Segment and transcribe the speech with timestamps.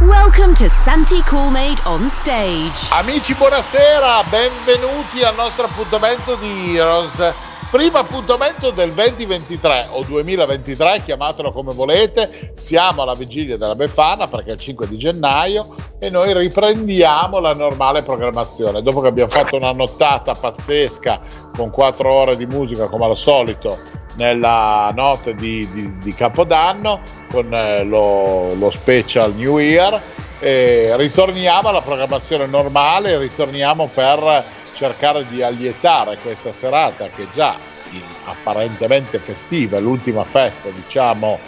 [0.00, 2.88] Welcome to Santi Coolmade on stage.
[2.90, 7.34] Amici, buonasera, benvenuti al nostro appuntamento di Heroes.
[7.70, 12.54] Primo appuntamento del 2023 o 2023, chiamatelo come volete.
[12.56, 17.52] Siamo alla vigilia della Befana perché è il 5 di gennaio e noi riprendiamo la
[17.52, 18.80] normale programmazione.
[18.80, 21.20] Dopo che abbiamo fatto una nottata pazzesca
[21.54, 27.52] con 4 ore di musica come al solito nella notte di, di, di Capodanno con
[27.54, 29.98] eh, lo, lo, special New Year.
[30.38, 34.44] E ritorniamo alla programmazione normale, ritorniamo per
[34.74, 37.56] cercare di allietare questa serata che già
[37.92, 41.38] in, apparentemente festiva, è l'ultima festa diciamo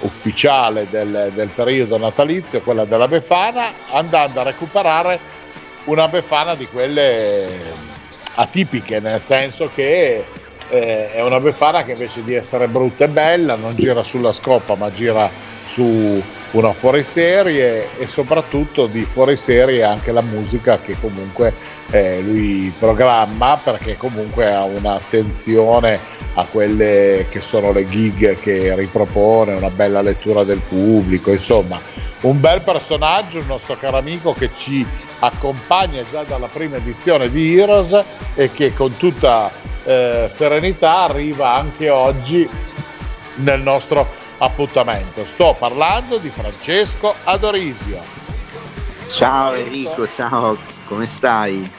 [0.00, 5.18] ufficiale del, del periodo natalizio, quella della Befana, andando a recuperare
[5.84, 7.72] una Befana di quelle
[8.34, 10.24] atipiche, nel senso che
[10.70, 14.74] eh, è una Befana che invece di essere brutta e bella non gira sulla scopa
[14.76, 15.28] ma gira
[15.66, 21.54] su una fuoriserie e soprattutto di fuoriserie anche la musica che comunque
[21.90, 25.98] eh, lui programma perché comunque ha un'attenzione
[26.34, 31.80] a quelle che sono le gig che ripropone, una bella lettura del pubblico, insomma.
[32.22, 34.86] Un bel personaggio, il nostro caro amico che ci
[35.20, 39.50] accompagna già dalla prima edizione di Heroes e che con tutta
[39.84, 42.48] eh, serenità arriva anche oggi
[43.36, 45.24] nel nostro appuntamento.
[45.24, 48.00] Sto parlando di Francesco Adorisio.
[49.08, 51.70] Ciao Enrico, ciao, come stai?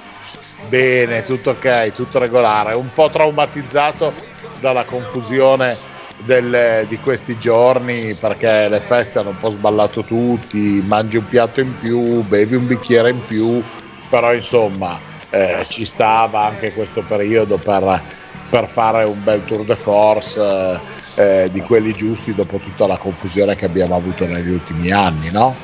[0.68, 4.14] Bene, tutto ok, tutto regolare, un po' traumatizzato
[4.60, 5.76] dalla confusione
[6.18, 11.61] del, di questi giorni perché le feste hanno un po' sballato tutti, mangi un piatto
[11.61, 13.64] in più, bevi un bicchiere in più,
[14.10, 15.00] però insomma
[15.31, 18.03] eh, ci stava anche questo periodo per,
[18.49, 20.80] per, fare un bel tour de force
[21.15, 25.55] eh, di quelli giusti dopo tutta la confusione che abbiamo avuto negli ultimi anni, no?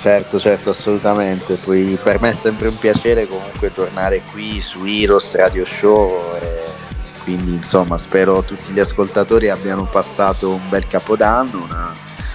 [0.00, 1.54] Certo, certo, assolutamente.
[1.56, 6.36] Poi per me è sempre un piacere comunque tornare qui su Heroes Radio Show.
[6.40, 6.62] E
[7.22, 11.92] quindi insomma spero tutti gli ascoltatori abbiano passato un bel capodanno, una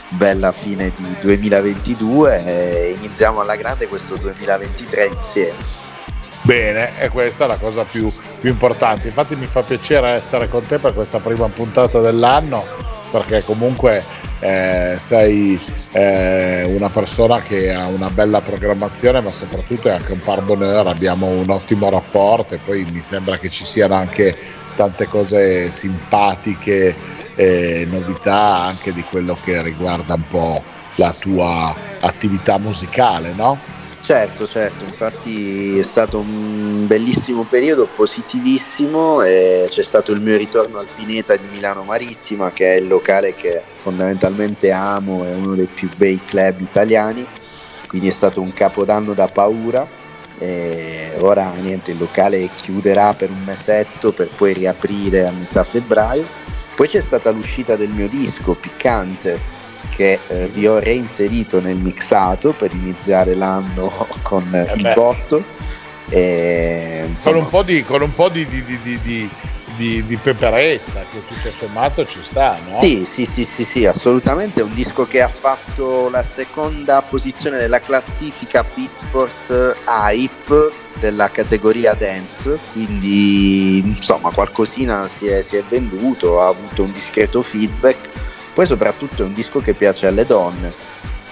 [0.10, 5.89] bella fine di 2022 e iniziamo alla grande questo 2023 insieme.
[6.50, 9.06] Bene, e questa è la cosa più, più importante.
[9.06, 12.66] Infatti mi fa piacere essere con te per questa prima puntata dell'anno,
[13.12, 14.04] perché comunque
[14.40, 15.62] eh, sei
[15.92, 20.88] eh, una persona che ha una bella programmazione, ma soprattutto è anche un par bonheur,
[20.88, 24.36] abbiamo un ottimo rapporto e poi mi sembra che ci siano anche
[24.76, 26.96] tante cose simpatiche
[27.36, 30.64] e novità anche di quello che riguarda un po'
[30.96, 33.78] la tua attività musicale, no?
[34.10, 40.88] Certo, certo, infatti è stato un bellissimo periodo, positivissimo, c'è stato il mio ritorno al
[40.96, 45.90] Pineta di Milano Marittima, che è il locale che fondamentalmente amo, è uno dei più
[45.96, 47.24] bei club italiani,
[47.86, 49.88] quindi è stato un capodanno da paura.
[50.40, 56.26] E ora niente, il locale chiuderà per un mesetto per poi riaprire a metà febbraio.
[56.76, 59.40] Poi c'è stata l'uscita del mio disco, Piccante,
[60.00, 65.44] che eh, vi ho reinserito nel mixato per iniziare l'anno con eh il botto.
[66.08, 69.30] E, insomma, con un po' di, con un po di, di, di
[69.76, 72.82] di, di, peperetta che tutto sommato ci sta, no?
[72.82, 74.60] Sì, sì, sì, sì, sì, assolutamente.
[74.60, 81.94] È un disco che ha fatto la seconda posizione della classifica Beatport Hype della categoria
[81.94, 88.66] dance, quindi insomma qualcosina si è, si è venduto, ha avuto un discreto feedback poi
[88.66, 90.72] soprattutto è un disco che piace alle donne,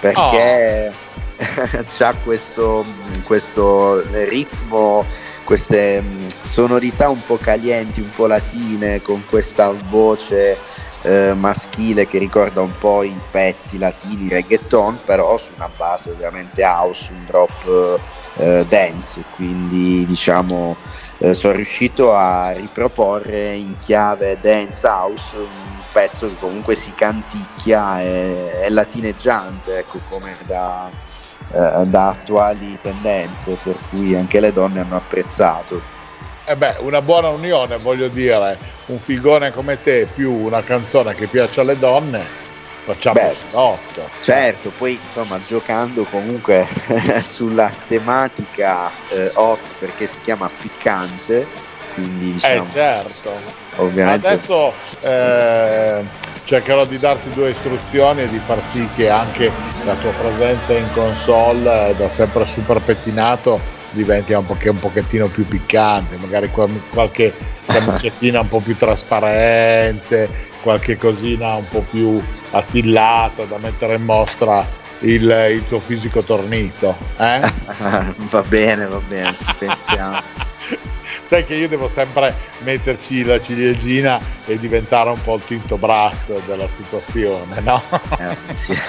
[0.00, 2.04] perché oh.
[2.04, 2.84] ha questo,
[3.24, 5.04] questo ritmo,
[5.44, 10.56] queste mm, sonorità un po' calienti, un po' latine, con questa voce
[11.02, 16.62] eh, maschile che ricorda un po' i pezzi latini reggaeton, però su una base ovviamente
[16.62, 18.00] house, un drop
[18.36, 20.76] eh, dance, quindi diciamo
[21.18, 28.00] eh, sono riuscito a riproporre in chiave dance house un pezzo che comunque si canticchia
[28.00, 30.88] e è latineggiante, ecco, come da,
[31.50, 35.82] eh, da attuali tendenze, per cui anche le donne hanno apprezzato.
[36.44, 38.56] Eh beh, una buona unione, voglio dire,
[38.86, 42.24] un figone come te più una canzone che piace alle donne,
[42.84, 44.08] facciamo Beh, otto.
[44.22, 46.64] Certo, poi insomma giocando comunque
[47.28, 51.44] sulla tematica eh, hot perché si chiama piccante,
[51.94, 53.67] quindi diciamo, eh certo.
[53.78, 54.26] Ovviamente.
[54.26, 56.04] Adesso eh,
[56.44, 59.50] cercherò di darti due istruzioni e di far sì che anche
[59.84, 65.28] la tua presenza in console eh, da sempre super pettinato diventi un, po- un pochettino
[65.28, 67.32] più piccante, magari qualche
[67.66, 74.66] camicettina un po' più trasparente, qualche cosina un po' più attillata da mettere in mostra
[75.00, 76.96] il, il tuo fisico tornito.
[77.18, 77.40] Eh?
[78.30, 80.46] va bene, va bene, pensiamo.
[81.28, 86.32] Sai che io devo sempre metterci la ciliegina e diventare un po' il tinto brass
[86.46, 87.82] della situazione, no?
[88.18, 88.72] Eh, sì.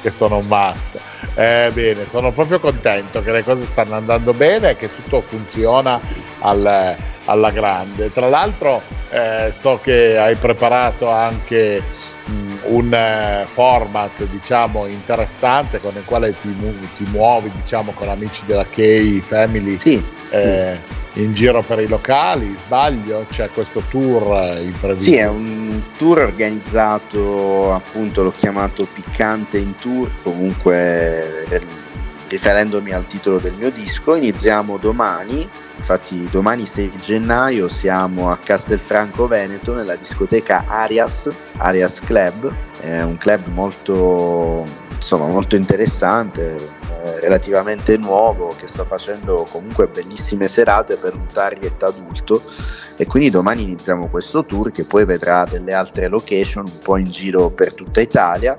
[0.00, 1.00] che sono un matto.
[1.34, 6.00] Eh, bene, sono proprio contento che le cose stanno andando bene e che tutto funziona
[6.38, 8.12] al, alla grande.
[8.12, 11.82] Tra l'altro eh, so che hai preparato anche
[12.66, 16.54] un eh, format diciamo interessante con il quale ti,
[16.96, 21.86] ti muovi diciamo con amici della K Family sì, eh, sì in giro per i
[21.86, 23.26] locali, sbaglio?
[23.30, 24.98] C'è questo tour eh, in previsione?
[24.98, 31.46] Sì, è un tour organizzato, appunto l'ho chiamato Piccante in Tour, comunque
[32.34, 34.16] riferendomi al titolo del mio disco.
[34.16, 41.28] Iniziamo domani, infatti domani 6 gennaio siamo a Castelfranco Veneto nella discoteca Arias,
[41.58, 44.64] Arias Club, è un club molto,
[44.96, 51.80] insomma, molto interessante, eh, relativamente nuovo che sta facendo comunque bellissime serate per un target
[51.84, 52.42] adulto
[52.96, 57.10] e quindi domani iniziamo questo tour che poi vedrà delle altre location un po' in
[57.10, 58.56] giro per tutta Italia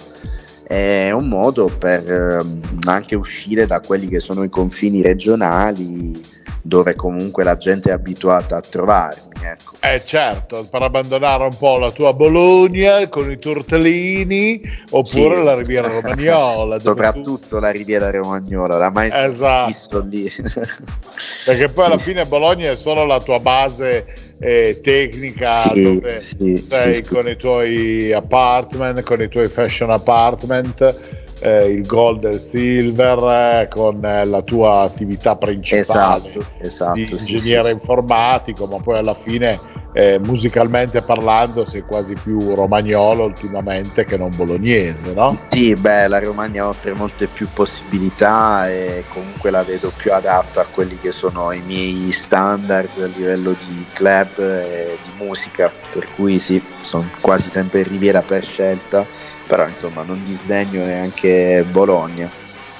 [0.67, 6.19] è un modo per ehm, anche uscire da quelli che sono i confini regionali
[6.61, 9.33] dove comunque la gente è abituata a trovarmi.
[9.41, 9.75] Ecco.
[9.79, 14.59] Eh certo, per abbandonare un po' la tua Bologna con i tortellini
[14.91, 15.43] oppure sì.
[15.43, 16.79] la Riviera Romagnola.
[16.79, 17.59] Soprattutto tu...
[17.59, 19.67] la Riviera Romagnola, la mai esatto.
[19.67, 20.31] visto lì.
[21.45, 21.91] Perché poi sì.
[21.91, 24.05] alla fine Bologna è solo la tua base
[24.39, 31.65] eh, tecnica sì, dove sei con i tuoi apartment, con i tuoi fashion apartment eh,
[31.65, 33.17] il gold e il silver
[33.61, 38.97] eh, con eh, la tua attività principale esatto, esatto, di ingegnere sì, informatico, ma poi
[38.97, 39.59] alla fine
[39.97, 45.39] eh, musicalmente parlando sei quasi più romagnolo ultimamente che non bolognese, no?
[45.47, 50.65] Sì, beh, la Romagna offre molte più possibilità e comunque la vedo più adatta a
[50.65, 56.39] quelli che sono i miei standard a livello di club e di musica, per cui
[56.39, 59.07] sì, sono quasi sempre in Riviera per scelta
[59.47, 62.29] però insomma non disdegno neanche Bologna.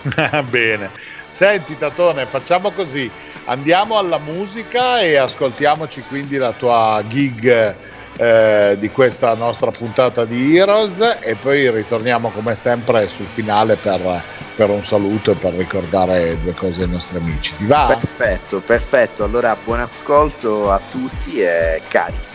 [0.49, 0.89] Bene,
[1.29, 3.09] senti Tatone, facciamo così,
[3.45, 7.75] andiamo alla musica e ascoltiamoci quindi la tua gig
[8.17, 14.23] eh, di questa nostra puntata di Heroes e poi ritorniamo come sempre sul finale per,
[14.55, 17.55] per, un saluto e per ricordare due cose ai nostri amici.
[17.57, 17.97] Ti va?
[17.99, 19.23] Perfetto, perfetto.
[19.23, 22.33] Allora buon ascolto a tutti e carichi.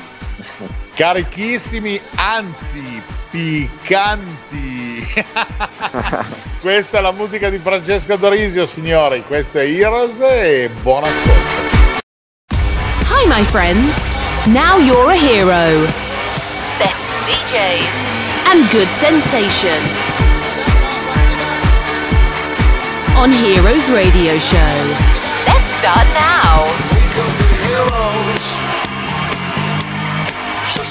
[1.01, 5.03] Carichissimi, anzi piccanti.
[6.61, 9.25] Questa è la musica di Francesca Dorisio, signori.
[9.27, 11.55] Questa è Heroes e buon ascolto.
[13.09, 14.15] Hi my friends.
[14.45, 15.87] Now you're a hero.
[16.77, 19.81] Best DJs and good sensation.
[23.15, 24.75] On Heroes Radio Show.
[25.47, 26.69] Let's start now.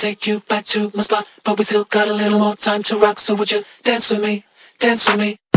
[0.00, 2.96] take you back to my spot, but we still got a little more time to
[2.96, 3.18] rock.
[3.18, 4.44] So would you dance with me?
[4.78, 5.49] Dance with me.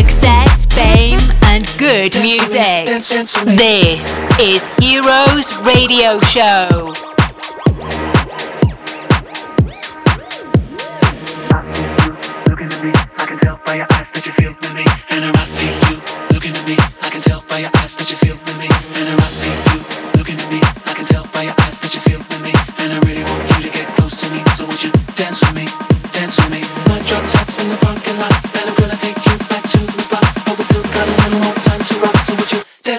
[0.00, 2.86] success, fame, and good music.
[2.86, 6.94] This is Heroes Radio Show.
[11.52, 13.99] I can tell by your eyes.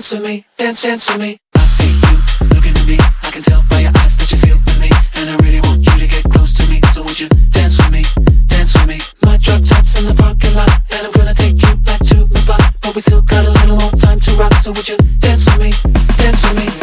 [0.02, 1.38] dance with me, dance, dance with me.
[1.54, 4.58] I see you looking at me, I can tell by your eyes that you feel
[4.58, 4.90] for me,
[5.22, 6.82] and I really want you to get close to me.
[6.92, 8.02] So would you dance with me,
[8.48, 8.98] dance with me?
[9.22, 12.40] My drop top's in the parking lot, and I'm gonna take you back to my
[12.40, 14.54] spot, but we still got a little more time to rock.
[14.66, 15.70] So would you dance with me,
[16.18, 16.81] dance with me?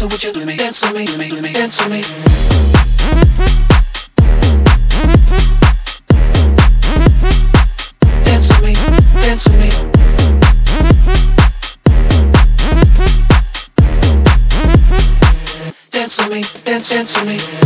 [0.00, 0.56] Dance with you do to me?
[0.56, 2.00] Dance for me, do me, do me, dance for me.
[16.64, 17.59] dance, dance for me.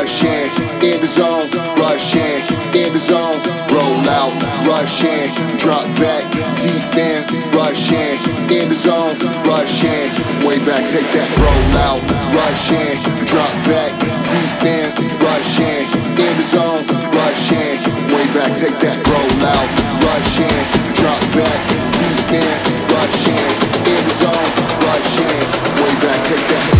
[0.00, 0.48] Russian,
[0.80, 1.44] in the zone,
[1.76, 2.40] Russian,
[2.72, 3.36] in the zone,
[3.68, 4.32] roll out,
[4.64, 5.28] Russian,
[5.60, 6.24] drop back,
[6.56, 8.16] defend, Russian,
[8.48, 9.12] in the zone,
[9.44, 10.08] Russian,
[10.40, 12.00] way back, take that, roll out,
[12.32, 12.96] Russian,
[13.28, 13.92] drop back,
[14.24, 15.84] defend, Russian,
[16.16, 16.80] in the zone,
[17.12, 17.76] Russian,
[18.08, 19.68] way back, take that, roll out,
[20.00, 20.60] Russian,
[20.96, 21.60] drop back,
[22.00, 22.56] defend,
[22.88, 23.48] Russian,
[23.84, 24.48] in the zone,
[24.80, 25.40] Russian,
[25.76, 26.79] way back, take that.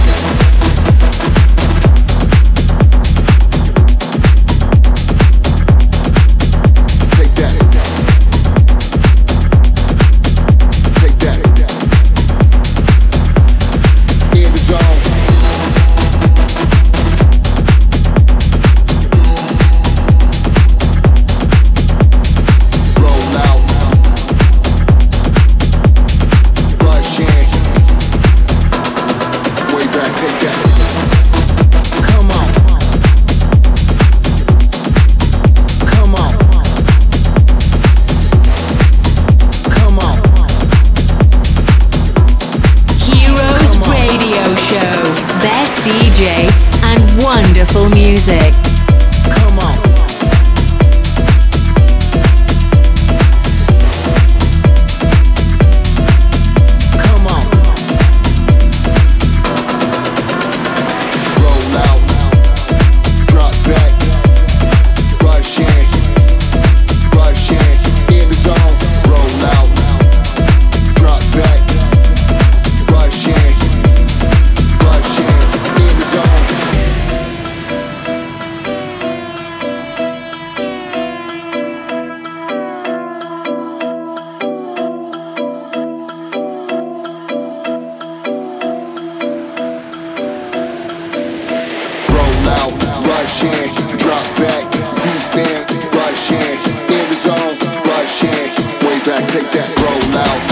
[99.32, 100.49] Take that, roll out,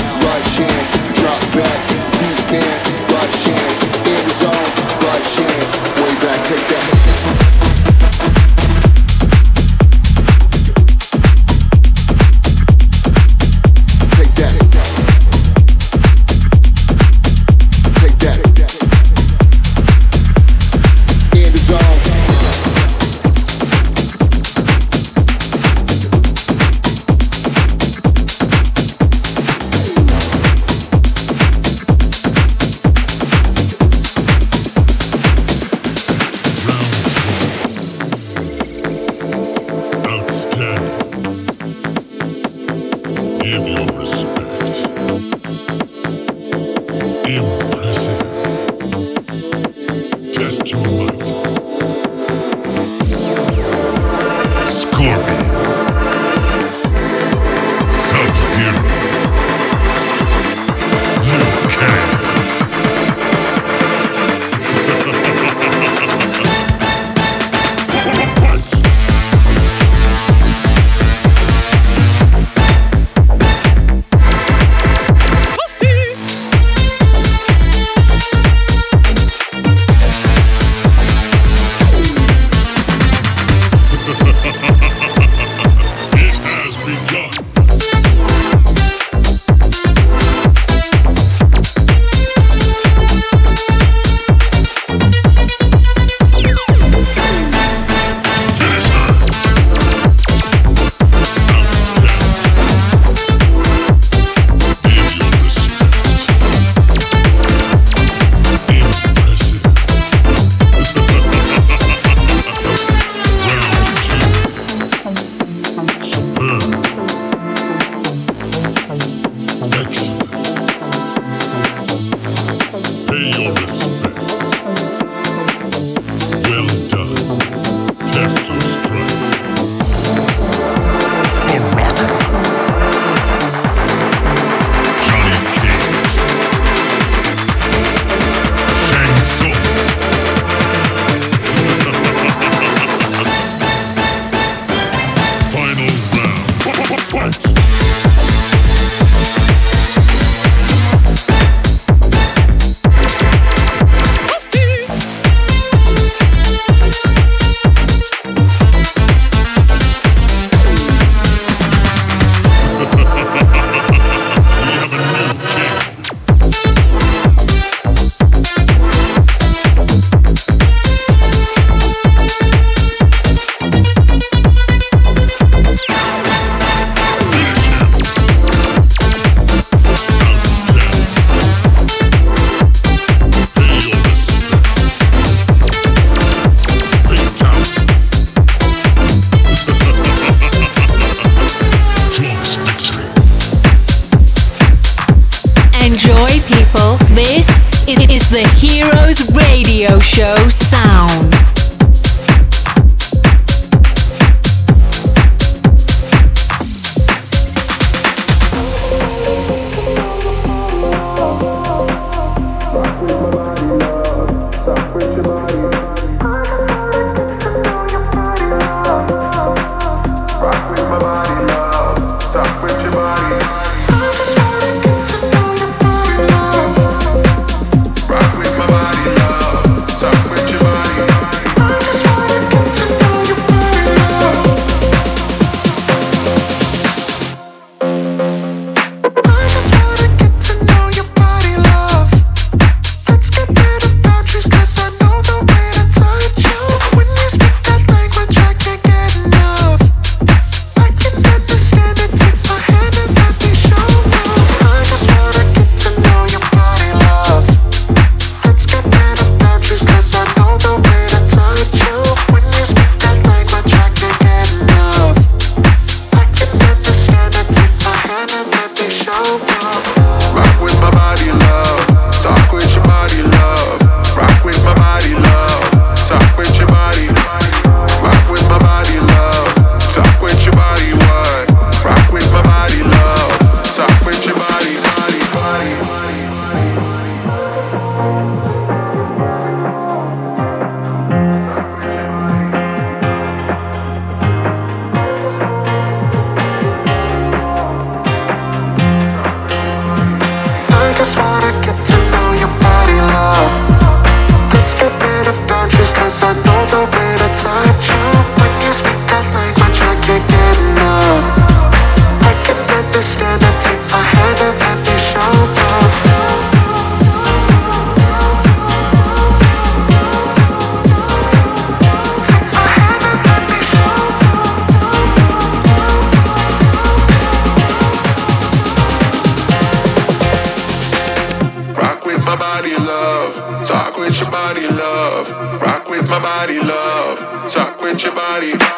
[334.31, 335.31] body love.
[335.61, 337.19] Rock with my body love.
[337.51, 338.78] Talk with your body.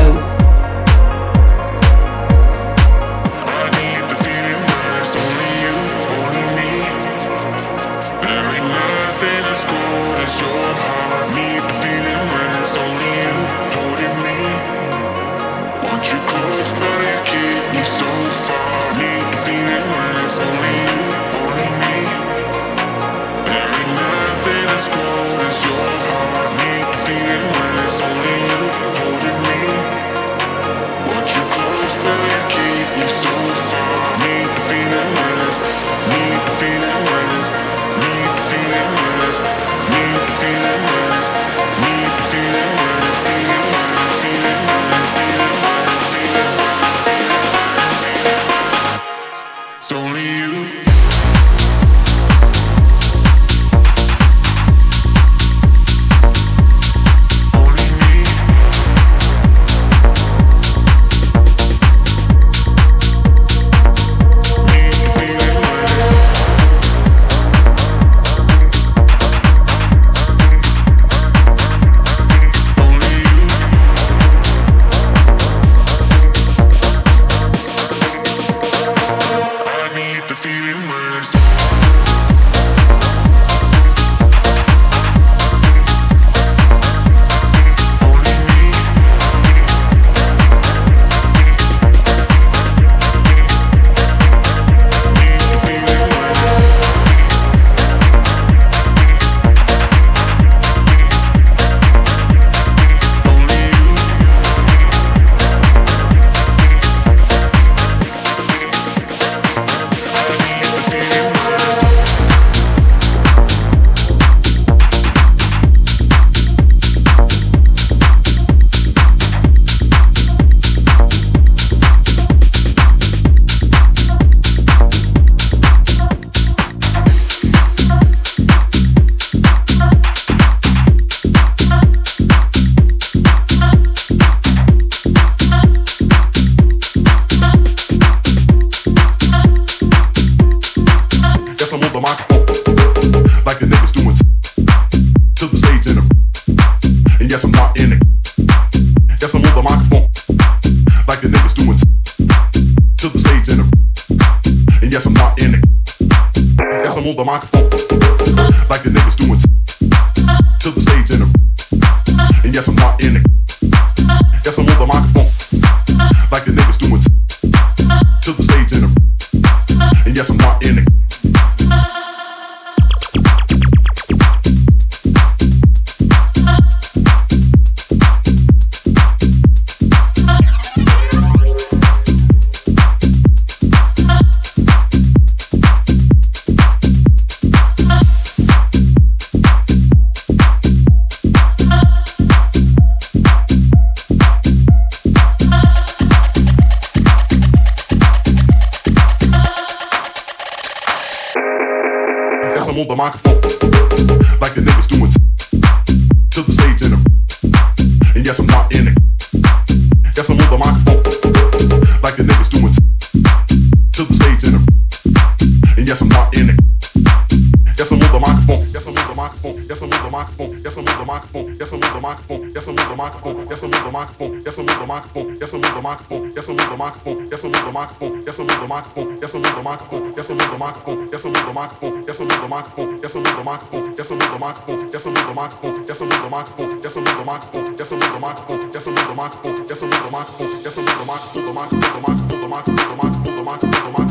[226.81, 227.29] microphone.
[227.29, 228.25] That's a little microphone.
[228.25, 229.19] That's a little microphone.
[229.19, 230.15] That's a little microphone.
[230.15, 231.11] That's a little microphone.
[231.11, 232.05] That's a little microphone.
[232.05, 233.01] That's a little microphone.
[233.01, 233.95] That's a little microphone.
[233.95, 234.81] That's a little microphone.
[234.91, 235.85] That's a little microphone.
[235.85, 236.81] That's a little microphone.
[236.81, 237.75] That's a little microphone.
[237.77, 238.71] That's a little microphone.
[238.71, 239.67] That's a little microphone.
[239.67, 240.63] That's a little microphone.
[240.63, 241.45] That's a little microphone.
[241.45, 241.91] The microphone.
[241.91, 242.41] The microphone.
[242.41, 242.81] The microphone.
[242.81, 243.35] The microphone.
[243.35, 243.71] The microphone.
[243.71, 244.10] The microphone.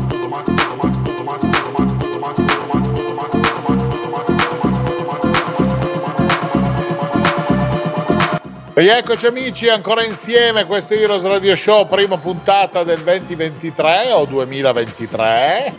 [8.81, 15.73] Rieccoci amici, ancora insieme, questo Heroes Radio Show, prima puntata del 2023 o 2023,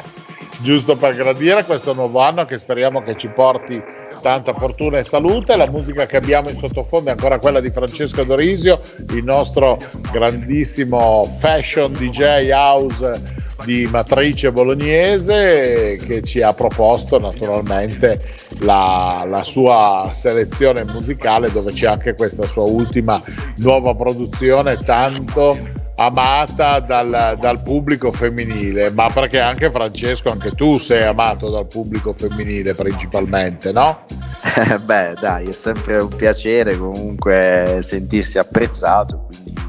[0.62, 3.78] giusto per gradire questo nuovo anno che speriamo che ci porti
[4.22, 5.54] tanta fortuna e salute.
[5.54, 8.80] La musica che abbiamo in sottofondo è ancora quella di Francesco Dorisio,
[9.10, 9.76] il nostro
[10.10, 18.22] grandissimo fashion DJ house di matrice bolognese che ci ha proposto naturalmente
[18.60, 23.20] la, la, sua selezione musicale dove c'è anche questa sua ultima
[23.56, 31.04] nuova produzione tanto amata dal, dal pubblico femminile ma perché anche Francesco anche tu sei
[31.04, 34.04] amato dal pubblico femminile principalmente no?
[34.06, 39.65] Eh, Beh, dai, è sempre un piacere comunque sentirsi apprezzato, quindi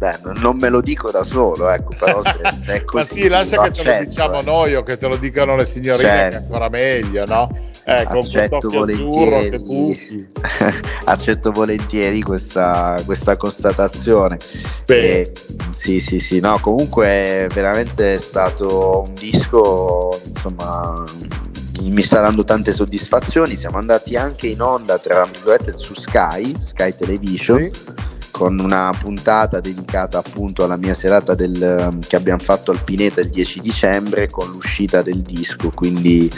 [0.00, 3.28] beh, non, me lo dico da solo, ecco, però se, se è così, Ma sì,
[3.28, 4.44] lascia che te lo diciamo eh.
[4.44, 6.38] noi o che te lo dicano le signorine Certo.
[6.38, 7.54] che sarà meglio, no?
[7.84, 10.28] Eh, con accetto volentieri,
[11.04, 14.38] accetto volentieri questa, questa constatazione.
[14.86, 15.32] E,
[15.68, 21.04] sì, sì, sì, no, comunque è veramente stato un disco, insomma,
[21.82, 23.56] mi sta dando tante soddisfazioni.
[23.56, 27.70] Siamo andati anche in onda tra virgolette su Sky, Sky Television.
[27.70, 28.08] Sì.
[28.30, 33.28] Con una puntata dedicata appunto alla mia serata del- che abbiamo fatto al Pineta il
[33.28, 36.30] 10 dicembre con l'uscita del disco, quindi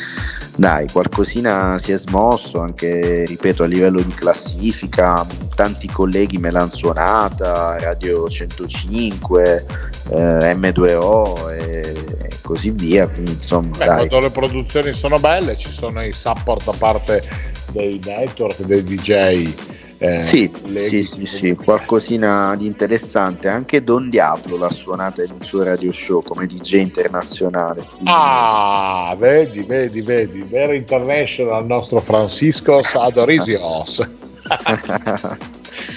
[0.56, 5.24] dai, qualcosina si è smosso anche, ripeto, a livello di classifica,
[5.54, 9.66] tanti colleghi me l'hanno suonata, Radio 105,
[10.10, 11.94] eh, M2O e
[12.42, 13.96] così via, quindi insomma Beh, dai.
[14.08, 17.22] quando le produzioni sono belle ci sono i support da parte
[17.70, 19.54] dei network, dei DJ.
[20.02, 23.48] Eh, Sì, sì, sì, sì, qualcosina di interessante.
[23.48, 27.82] Anche Don Diablo l'ha suonata in un suo radio show come DJ internazionale.
[27.88, 34.08] quindi- Ah, vedi, vedi, vedi, Very International, il nostro Francisco Adorisios.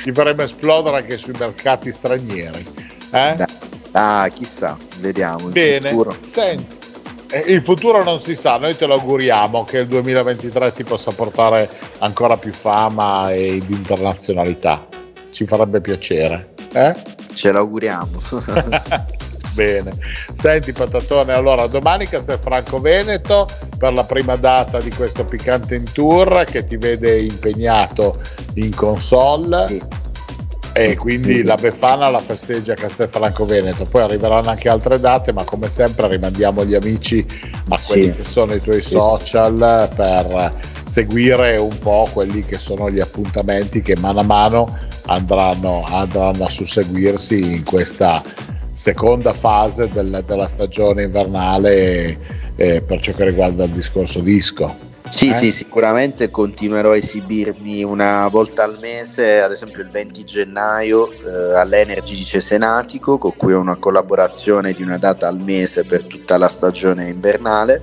[0.03, 2.65] Ti faremo esplodere anche sui mercati stranieri.
[3.11, 3.45] Eh?
[3.93, 5.47] ah, chissà, vediamo.
[5.47, 6.74] Bene, senti,
[7.47, 11.69] il futuro non si sa, noi te lo auguriamo che il 2023 ti possa portare
[11.99, 14.87] ancora più fama e di internazionalità.
[15.31, 16.53] Ci farebbe piacere.
[16.73, 16.95] Eh?
[17.33, 18.21] Ce l'auguriamo.
[19.53, 19.93] Bene,
[20.33, 26.43] senti Patatone, allora domani Castelfranco Veneto per la prima data di questo piccante in tour
[26.43, 28.21] che ti vede impegnato
[28.55, 30.04] in console Sì.
[30.77, 35.45] E quindi la Befana la festeggia a Castelfranco Veneto, poi arriveranno anche altre date ma
[35.45, 37.25] come sempre rimandiamo gli amici
[37.69, 38.11] a quelli Sì.
[38.11, 38.89] che sono i tuoi Sì.
[38.89, 40.53] social per
[40.83, 46.49] seguire un po' quelli che sono gli appuntamenti che mano a mano andranno, andranno a
[46.49, 48.21] susseguirsi in questa
[48.73, 54.75] seconda fase del- della stagione invernale eh, per ciò che riguarda il discorso disco.
[55.09, 55.33] Sì, Eh?
[55.37, 61.55] sì, sicuramente continuerò a esibirmi una volta al mese, ad esempio il 20 gennaio eh,
[61.55, 66.37] all'Energy di Cesenatico, con cui ho una collaborazione di una data al mese per tutta
[66.37, 67.81] la stagione invernale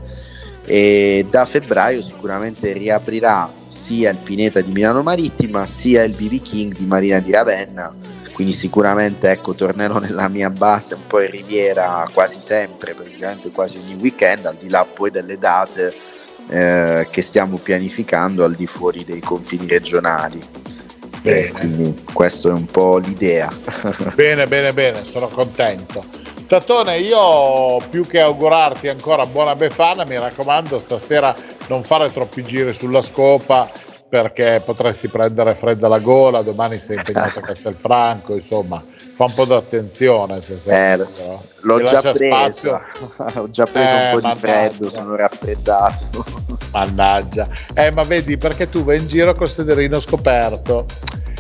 [0.64, 6.76] e da febbraio sicuramente riaprirà sia il Pineta di Milano Marittima sia il BB King
[6.76, 7.90] di Marina di Ravenna
[8.32, 13.78] quindi sicuramente ecco tornerò nella mia base un po' in riviera quasi sempre praticamente quasi
[13.78, 15.92] ogni weekend al di là poi delle date
[16.48, 20.40] eh, che stiamo pianificando al di fuori dei confini regionali
[21.22, 21.40] Bene.
[21.40, 23.48] Eh, quindi questa è un po' l'idea
[24.14, 26.04] Bene, bene, bene, sono contento.
[26.46, 31.34] Tatone, io più che augurarti ancora buona Befana, mi raccomando, stasera
[31.68, 33.70] non fare troppi giri sulla scopa
[34.08, 38.82] perché potresti prendere fredda la gola, domani sei impegnato a Castelfranco, insomma,
[39.14, 41.00] fa un po' d'attenzione se sei.
[41.00, 41.06] Eh,
[41.62, 42.80] l'ho già preso
[43.34, 44.36] ho già preso Eh, un po' di mannaggia.
[44.36, 46.24] freddo sono raffreddato
[46.72, 47.46] Mannaggia.
[47.74, 50.86] Eh, ma vedi, perché tu vai in giro col sederino scoperto,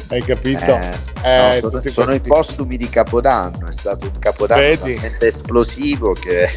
[0.08, 0.76] hai capito?
[0.76, 4.94] Eh, Eh, no, sono, tutti sono i postumi di Capodanno, è stato un Capodanno Vedi?
[4.96, 6.48] talmente esplosivo che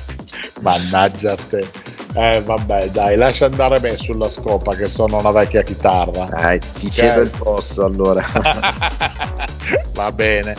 [0.62, 1.68] Mannaggia a te.
[2.14, 6.24] Eh vabbè dai, lascia andare me sulla scopa che sono una vecchia chitarra.
[6.30, 8.24] Dai, ti cedo il posto allora.
[9.96, 10.54] Va bene.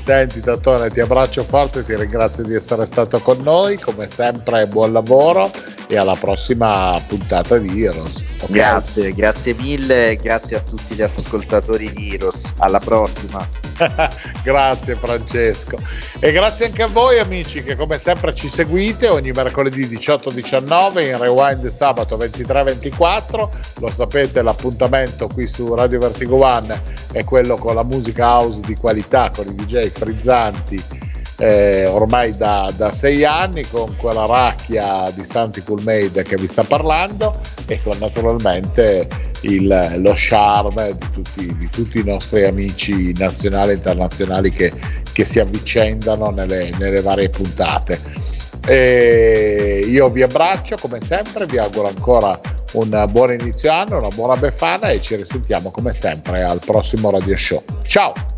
[0.00, 4.94] Senti Tatone, ti abbraccio forte, ti ringrazio di essere stato con noi, come sempre buon
[4.94, 5.50] lavoro
[5.86, 8.24] e alla prossima puntata di Heroes.
[8.40, 8.50] ok?
[8.50, 12.50] Grazie, grazie mille, grazie a tutti gli ascoltatori di Heroes.
[12.56, 13.67] Alla prossima.
[14.42, 15.78] grazie Francesco.
[16.20, 21.18] E grazie anche a voi amici che come sempre ci seguite ogni mercoledì 18-19 in
[21.18, 26.80] rewind sabato 23-24 lo sapete l'appuntamento qui su Radio Vertigo One
[27.12, 30.97] è quello con la musica house di qualità con i DJ frizzanti
[31.38, 36.64] eh, ormai da, da sei anni con quella racchia di Santi Coolmade che vi sta
[36.64, 39.08] parlando e con naturalmente
[39.42, 44.72] il- lo charme di tutti, di tutti i nostri amici nazionali e internazionali che,
[45.12, 48.26] che si avvicendano nelle, nelle varie puntate.
[48.66, 52.38] E io vi abbraccio come sempre, vi auguro ancora
[52.72, 57.36] un buon inizio anno, una buona befana e ci risentiamo come sempre al prossimo radio
[57.36, 57.62] show.
[57.84, 58.37] Ciao!